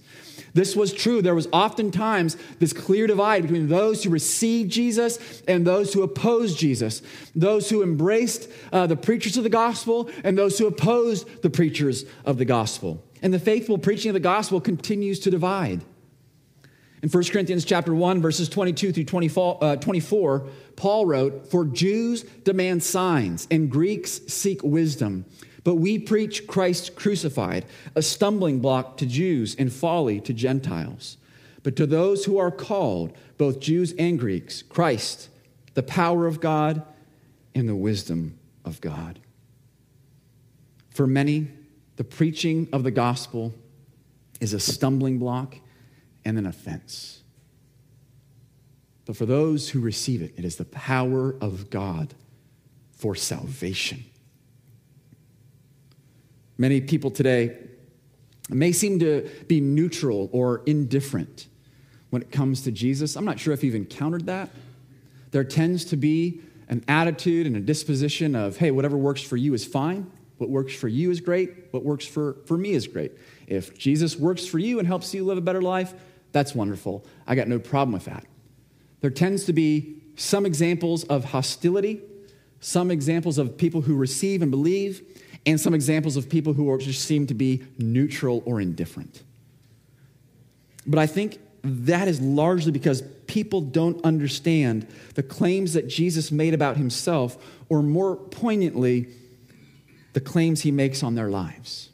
[0.54, 1.22] This was true.
[1.22, 6.60] There was oftentimes this clear divide between those who received Jesus and those who opposed
[6.60, 7.02] Jesus,
[7.36, 12.06] those who embraced uh, the preachers of the gospel and those who opposed the preachers
[12.24, 13.04] of the gospel.
[13.24, 15.82] And the faithful preaching of the gospel continues to divide.
[17.02, 22.24] In 1 Corinthians chapter 1 verses 22 through 24, uh, 24 Paul wrote, "For Jews
[22.44, 25.26] demand signs and Greeks seek wisdom."
[25.64, 31.18] But we preach Christ crucified, a stumbling block to Jews and folly to Gentiles.
[31.64, 35.30] But to those who are called, both Jews and Greeks, Christ,
[35.74, 36.84] the power of God
[37.56, 39.20] and the wisdom of God.
[40.90, 41.48] For many,
[41.96, 43.54] the preaching of the gospel
[44.42, 45.56] is a stumbling block
[46.26, 47.22] and an offense.
[49.06, 52.14] But for those who receive it, it is the power of God
[52.92, 54.06] for salvation.
[56.64, 57.58] Many people today
[58.50, 61.48] may seem to be neutral or indifferent
[62.10, 63.18] when it comes to Jesus.
[63.18, 64.50] I'm not sure if you've encountered that.
[65.32, 66.40] There tends to be
[66.70, 70.10] an attitude and a disposition of, hey, whatever works for you is fine.
[70.38, 71.52] What works for you is great.
[71.72, 73.12] What works for, for me is great.
[73.46, 75.94] If Jesus works for you and helps you live a better life,
[76.32, 77.06] that's wonderful.
[77.28, 78.24] I got no problem with that.
[79.02, 82.00] There tends to be some examples of hostility,
[82.62, 85.02] some examples of people who receive and believe,
[85.46, 89.24] and some examples of people who just seem to be neutral or indifferent.
[90.86, 96.54] But I think that is largely because people don't understand the claims that Jesus made
[96.54, 97.38] about himself,
[97.70, 99.08] or more poignantly,
[100.14, 101.90] the claims he makes on their lives.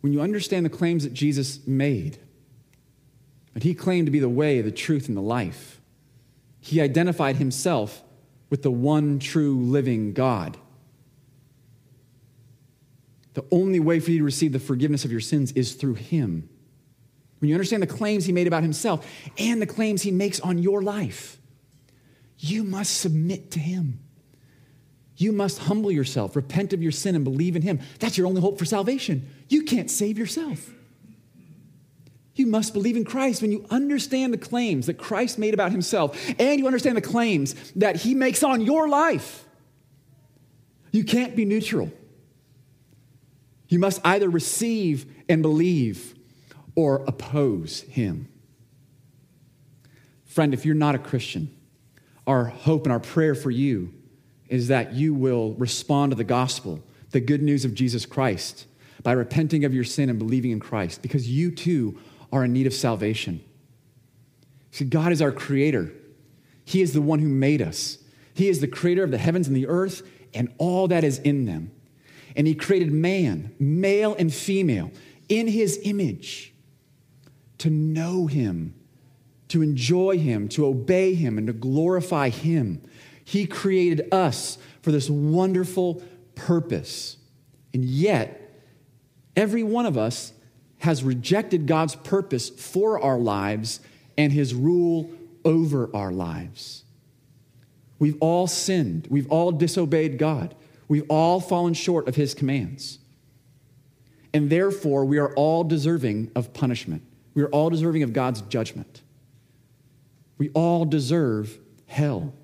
[0.00, 2.18] When you understand the claims that Jesus made,
[3.54, 5.80] that he claimed to be the way, the truth, and the life,
[6.60, 8.02] he identified himself
[8.50, 10.56] with the one true living God.
[13.34, 16.48] The only way for you to receive the forgiveness of your sins is through him.
[17.38, 19.06] When you understand the claims he made about himself
[19.38, 21.38] and the claims he makes on your life,
[22.38, 24.00] you must submit to him.
[25.16, 27.80] You must humble yourself, repent of your sin, and believe in Him.
[28.00, 29.28] That's your only hope for salvation.
[29.48, 30.72] You can't save yourself.
[32.34, 36.18] You must believe in Christ when you understand the claims that Christ made about Himself
[36.40, 39.44] and you understand the claims that He makes on your life.
[40.92, 41.92] You can't be neutral.
[43.72, 46.14] You must either receive and believe
[46.74, 48.28] or oppose Him.
[50.26, 51.56] Friend, if you're not a Christian,
[52.26, 53.94] our hope and our prayer for you
[54.46, 56.80] is that you will respond to the gospel,
[57.12, 58.66] the good news of Jesus Christ,
[59.02, 61.98] by repenting of your sin and believing in Christ, because you too
[62.30, 63.42] are in need of salvation.
[64.70, 65.90] See, God is our creator.
[66.66, 67.96] He is the one who made us.
[68.34, 70.02] He is the creator of the heavens and the earth
[70.34, 71.70] and all that is in them.
[72.36, 74.90] And He created man, male and female,
[75.28, 76.52] in His image
[77.58, 78.74] to know Him,
[79.48, 82.82] to enjoy Him, to obey Him, and to glorify Him.
[83.24, 86.02] He created us for this wonderful
[86.34, 87.16] purpose.
[87.72, 88.60] And yet,
[89.36, 90.32] every one of us
[90.78, 93.80] has rejected God's purpose for our lives
[94.18, 95.10] and his rule
[95.44, 96.84] over our lives.
[97.98, 99.06] We've all sinned.
[99.08, 100.56] We've all disobeyed God.
[100.92, 102.98] We've all fallen short of his commands.
[104.34, 107.02] And therefore, we are all deserving of punishment.
[107.32, 109.00] We are all deserving of God's judgment.
[110.36, 112.34] We all deserve hell.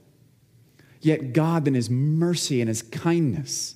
[1.03, 3.75] Yet God, in His mercy and His kindness,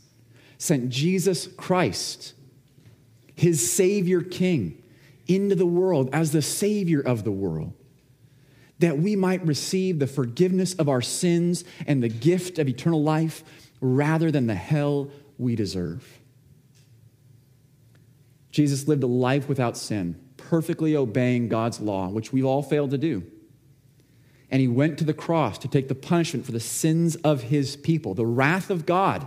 [0.56, 2.32] sent Jesus Christ,
[3.34, 4.82] His Savior King,
[5.28, 7.74] into the world as the Savior of the world,
[8.78, 13.44] that we might receive the forgiveness of our sins and the gift of eternal life
[13.82, 16.18] rather than the hell we deserve.
[18.50, 22.98] Jesus lived a life without sin, perfectly obeying God's law, which we've all failed to
[22.98, 23.22] do
[24.52, 27.74] and he went to the cross to take the punishment for the sins of his
[27.74, 28.12] people.
[28.12, 29.26] The wrath of God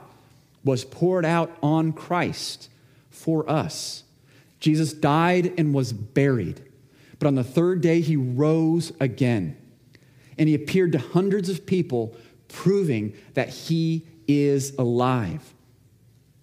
[0.64, 2.70] was poured out on Christ
[3.10, 4.04] for us.
[4.60, 6.64] Jesus died and was buried,
[7.18, 9.58] but on the third day he rose again.
[10.38, 12.16] And he appeared to hundreds of people,
[12.48, 15.54] proving that he is alive.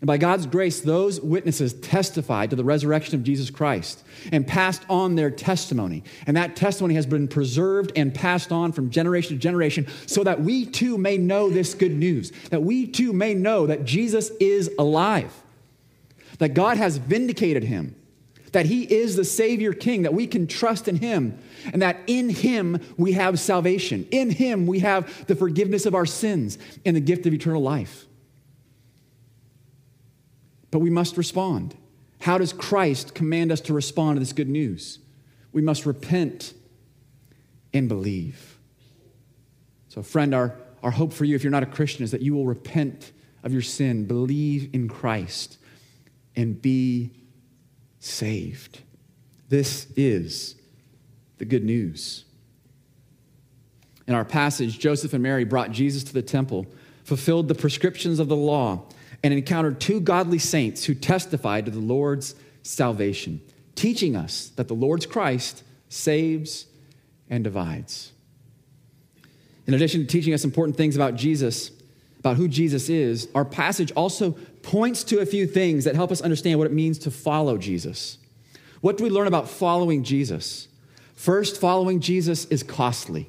[0.02, 4.02] And by God's grace, those witnesses testified to the resurrection of Jesus Christ
[4.32, 6.02] and passed on their testimony.
[6.26, 10.40] And that testimony has been preserved and passed on from generation to generation so that
[10.40, 14.72] we too may know this good news, that we too may know that Jesus is
[14.76, 15.32] alive,
[16.38, 17.94] that God has vindicated him,
[18.52, 21.38] that he is the Savior King, that we can trust in him,
[21.72, 24.06] and that in him we have salvation.
[24.10, 28.06] In him we have the forgiveness of our sins and the gift of eternal life
[30.72, 31.76] but we must respond.
[32.22, 34.98] How does Christ command us to respond to this good news?
[35.52, 36.54] We must repent
[37.72, 38.58] and believe.
[39.88, 42.34] So, friend, our, our hope for you, if you're not a Christian, is that you
[42.34, 43.12] will repent
[43.44, 45.58] of your sin, believe in Christ,
[46.34, 47.10] and be
[48.02, 48.80] saved.
[49.48, 50.56] This is
[51.38, 52.24] the good news.
[54.08, 56.66] In our passage, Joseph and Mary brought Jesus to the temple,
[57.04, 58.82] fulfilled the prescriptions of the law
[59.22, 63.40] and encountered two godly saints who testified to the Lord's salvation,
[63.76, 66.66] teaching us that the Lord's Christ saves
[67.30, 68.12] and divides.
[69.68, 71.70] In addition to teaching us important things about Jesus,
[72.18, 76.20] about who Jesus is, our passage also points to a few things that help us
[76.20, 78.18] understand what it means to follow Jesus.
[78.80, 80.68] What do we learn about following Jesus?
[81.14, 83.28] First, following Jesus is costly.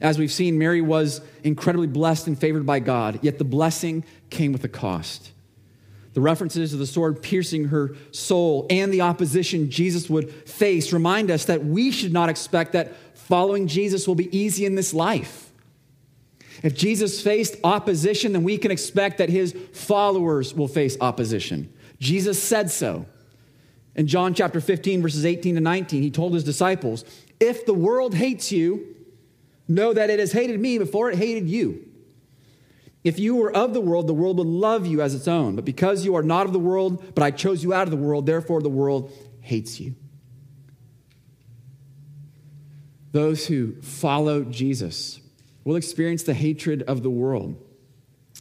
[0.00, 4.52] As we've seen, Mary was incredibly blessed and favored by God, yet the blessing came
[4.52, 5.30] with a cost.
[6.14, 11.30] The references to the sword piercing her soul and the opposition Jesus would face remind
[11.30, 15.41] us that we should not expect that following Jesus will be easy in this life.
[16.62, 21.72] If Jesus faced opposition, then we can expect that his followers will face opposition.
[21.98, 23.06] Jesus said so.
[23.94, 27.04] In John chapter 15, verses 18 to 19, he told his disciples,
[27.40, 28.94] If the world hates you,
[29.68, 31.88] know that it has hated me before it hated you.
[33.04, 35.56] If you were of the world, the world would love you as its own.
[35.56, 37.96] But because you are not of the world, but I chose you out of the
[37.96, 39.96] world, therefore the world hates you.
[43.10, 45.20] Those who follow Jesus
[45.64, 47.56] will experience the hatred of the world.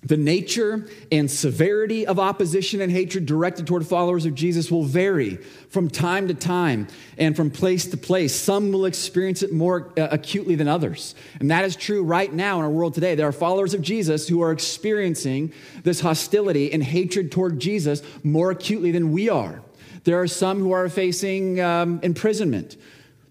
[0.03, 5.35] The nature and severity of opposition and hatred directed toward followers of Jesus will vary
[5.69, 6.87] from time to time
[7.19, 8.33] and from place to place.
[8.33, 11.13] Some will experience it more uh, acutely than others.
[11.39, 13.13] And that is true right now in our world today.
[13.13, 15.53] There are followers of Jesus who are experiencing
[15.83, 19.61] this hostility and hatred toward Jesus more acutely than we are.
[20.03, 22.75] There are some who are facing um, imprisonment,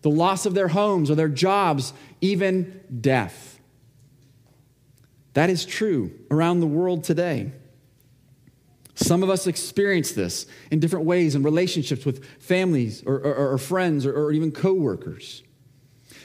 [0.03, 3.50] the loss of their homes or their jobs, even death.
[5.35, 7.53] That is true around the world today.
[8.95, 13.59] Some of us experience this in different ways in relationships with families or, or, or
[13.59, 15.43] friends or, or even coworkers.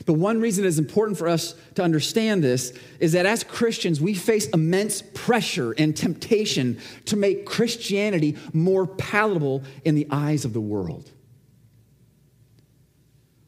[0.05, 4.01] But one reason it is important for us to understand this is that as Christians,
[4.01, 10.51] we face immense pressure and temptation to make Christianity more palatable in the eyes of
[10.51, 11.09] the world.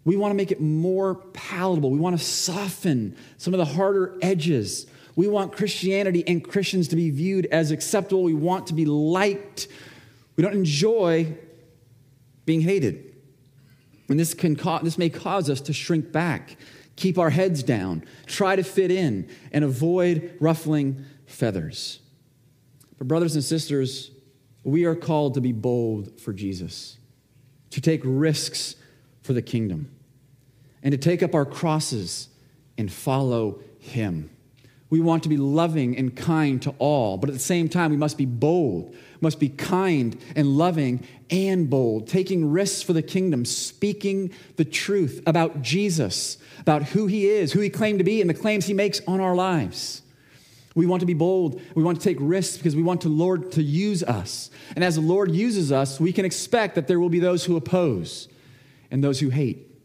[0.06, 1.92] We want to make it more palatable.
[1.92, 4.88] We want to soften some of the harder edges
[5.18, 8.22] we want Christianity and Christians to be viewed as acceptable.
[8.22, 9.68] We want to be liked.
[10.36, 11.36] We don't enjoy
[12.46, 13.16] being hated.
[14.10, 16.56] And this, can ca- this may cause us to shrink back,
[16.98, 22.00] keep our heads down, try to fit in, and avoid ruffling feathers.
[23.00, 24.12] But, brothers and sisters,
[24.64, 26.96] we are called to be bold for Jesus,
[27.72, 28.76] to take risks
[29.24, 29.90] for the kingdom,
[30.84, 32.30] and to take up our crosses
[32.78, 34.30] and follow Him.
[34.90, 37.98] We want to be loving and kind to all, but at the same time, we
[37.98, 43.44] must be bold, must be kind and loving and bold, taking risks for the kingdom,
[43.44, 48.30] speaking the truth about Jesus, about who he is, who he claimed to be, and
[48.30, 50.04] the claims he makes on our lives.
[50.74, 51.60] We want to be bold.
[51.74, 54.52] We want to take risks because we want the Lord to use us.
[54.76, 57.58] And as the Lord uses us, we can expect that there will be those who
[57.58, 58.30] oppose
[58.92, 59.76] and those who hate.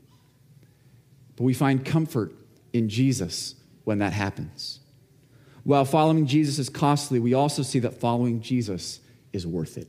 [1.34, 2.34] But we find comfort
[2.74, 4.80] in Jesus when that happens.
[5.64, 9.00] While following Jesus is costly, we also see that following Jesus
[9.32, 9.88] is worth it.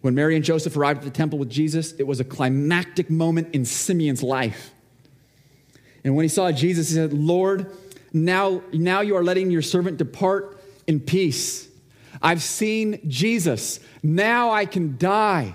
[0.00, 3.54] When Mary and Joseph arrived at the temple with Jesus, it was a climactic moment
[3.54, 4.72] in Simeon's life.
[6.02, 7.70] And when he saw Jesus, he said, Lord,
[8.12, 11.68] now, now you are letting your servant depart in peace.
[12.22, 13.80] I've seen Jesus.
[14.02, 15.54] Now I can die.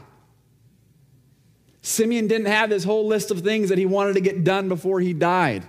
[1.82, 5.00] Simeon didn't have this whole list of things that he wanted to get done before
[5.00, 5.64] he died.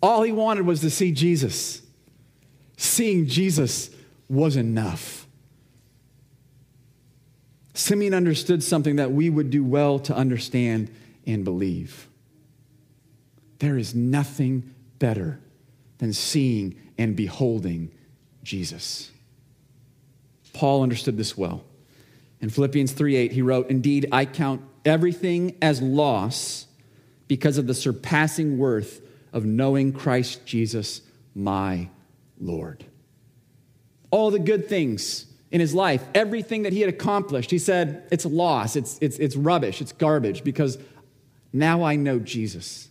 [0.00, 1.81] All he wanted was to see Jesus
[2.76, 3.90] seeing Jesus
[4.28, 5.26] was enough.
[7.74, 10.90] Simeon understood something that we would do well to understand
[11.26, 12.08] and believe.
[13.58, 15.40] There is nothing better
[15.98, 17.90] than seeing and beholding
[18.42, 19.10] Jesus.
[20.52, 21.64] Paul understood this well.
[22.40, 26.66] In Philippians 3:8 he wrote, "Indeed I count everything as loss
[27.28, 29.00] because of the surpassing worth
[29.32, 31.02] of knowing Christ Jesus
[31.34, 31.88] my
[32.42, 32.84] Lord.
[34.10, 38.26] All the good things in his life, everything that he had accomplished, he said, it's
[38.26, 40.78] loss, it's, it's, it's rubbish, it's garbage, because
[41.52, 42.88] now I know Jesus.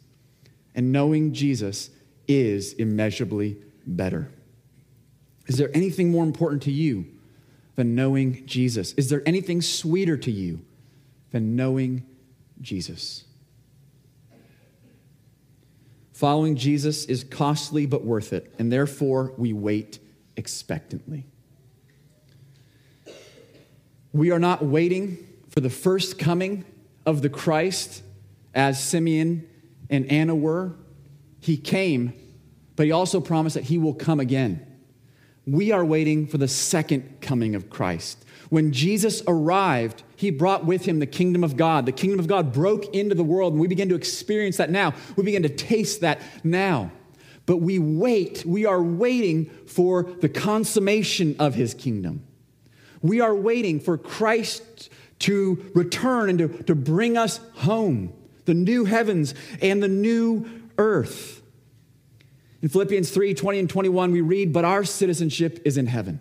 [0.73, 1.89] And knowing Jesus
[2.27, 4.31] is immeasurably better.
[5.47, 7.05] Is there anything more important to you
[7.75, 8.93] than knowing Jesus?
[8.93, 10.61] Is there anything sweeter to you
[11.31, 12.05] than knowing
[12.61, 13.25] Jesus?
[16.21, 19.97] Following Jesus is costly but worth it, and therefore we wait
[20.37, 21.25] expectantly.
[24.13, 25.17] We are not waiting
[25.49, 26.63] for the first coming
[27.07, 28.03] of the Christ
[28.53, 29.49] as Simeon
[29.89, 30.75] and Anna were.
[31.39, 32.13] He came,
[32.75, 34.63] but he also promised that he will come again.
[35.47, 38.23] We are waiting for the second coming of Christ.
[38.51, 41.85] When Jesus arrived, he brought with him the kingdom of God.
[41.85, 44.93] The kingdom of God broke into the world, and we begin to experience that now.
[45.15, 46.91] We begin to taste that now.
[47.45, 52.27] But we wait, we are waiting for the consummation of his kingdom.
[53.01, 54.89] We are waiting for Christ
[55.19, 58.11] to return and to, to bring us home,
[58.43, 60.45] the new heavens and the new
[60.77, 61.41] earth.
[62.61, 66.19] In Philippians 3 20 and 21, we read, But our citizenship is in heaven,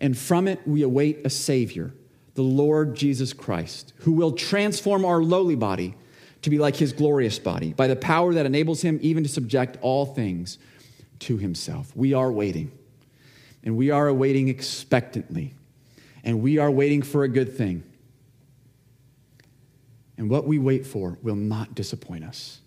[0.00, 1.92] and from it we await a Savior,
[2.34, 5.94] the Lord Jesus Christ, who will transform our lowly body
[6.42, 9.78] to be like his glorious body by the power that enables him even to subject
[9.80, 10.58] all things
[11.20, 11.94] to himself.
[11.96, 12.70] We are waiting,
[13.64, 15.54] and we are awaiting expectantly,
[16.22, 17.82] and we are waiting for a good thing.
[20.18, 22.60] And what we wait for will not disappoint us.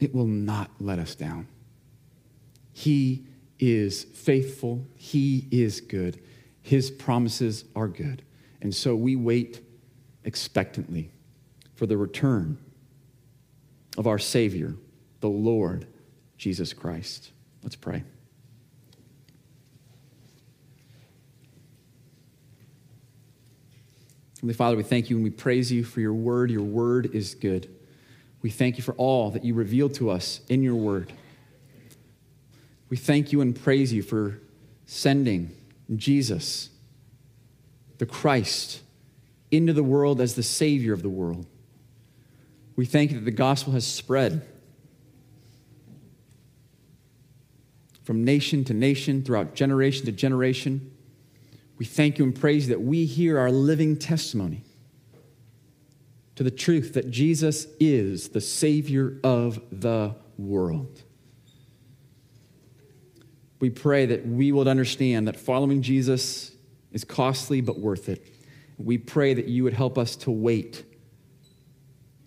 [0.00, 1.46] It will not let us down.
[2.72, 3.26] He
[3.62, 4.84] is faithful.
[4.96, 6.20] He is good.
[6.60, 8.22] His promises are good.
[8.60, 9.60] And so we wait
[10.24, 11.10] expectantly
[11.76, 12.58] for the return
[13.96, 14.74] of our Savior,
[15.20, 15.86] the Lord
[16.36, 17.30] Jesus Christ.
[17.62, 18.02] Let's pray.
[24.38, 26.50] Heavenly Father, we thank you and we praise you for your word.
[26.50, 27.72] Your word is good.
[28.42, 31.12] We thank you for all that you reveal to us in your word.
[32.92, 34.38] We thank you and praise you for
[34.84, 35.56] sending
[35.96, 36.68] Jesus,
[37.96, 38.82] the Christ,
[39.50, 41.46] into the world as the Savior of the world.
[42.76, 44.46] We thank you that the gospel has spread
[48.02, 50.94] from nation to nation, throughout generation to generation.
[51.78, 54.64] We thank you and praise you that we hear our living testimony
[56.34, 61.04] to the truth that Jesus is the Savior of the world.
[63.62, 66.50] We pray that we would understand that following Jesus
[66.90, 68.26] is costly but worth it.
[68.76, 70.84] We pray that you would help us to wait,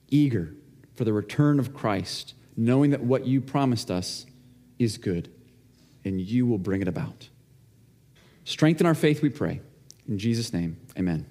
[0.08, 0.54] eager
[0.96, 4.26] for the return of Christ, knowing that what you promised us
[4.80, 5.30] is good
[6.06, 7.28] and you will bring it about.
[8.46, 9.60] Strengthen our faith, we pray.
[10.08, 11.26] In Jesus' name, amen.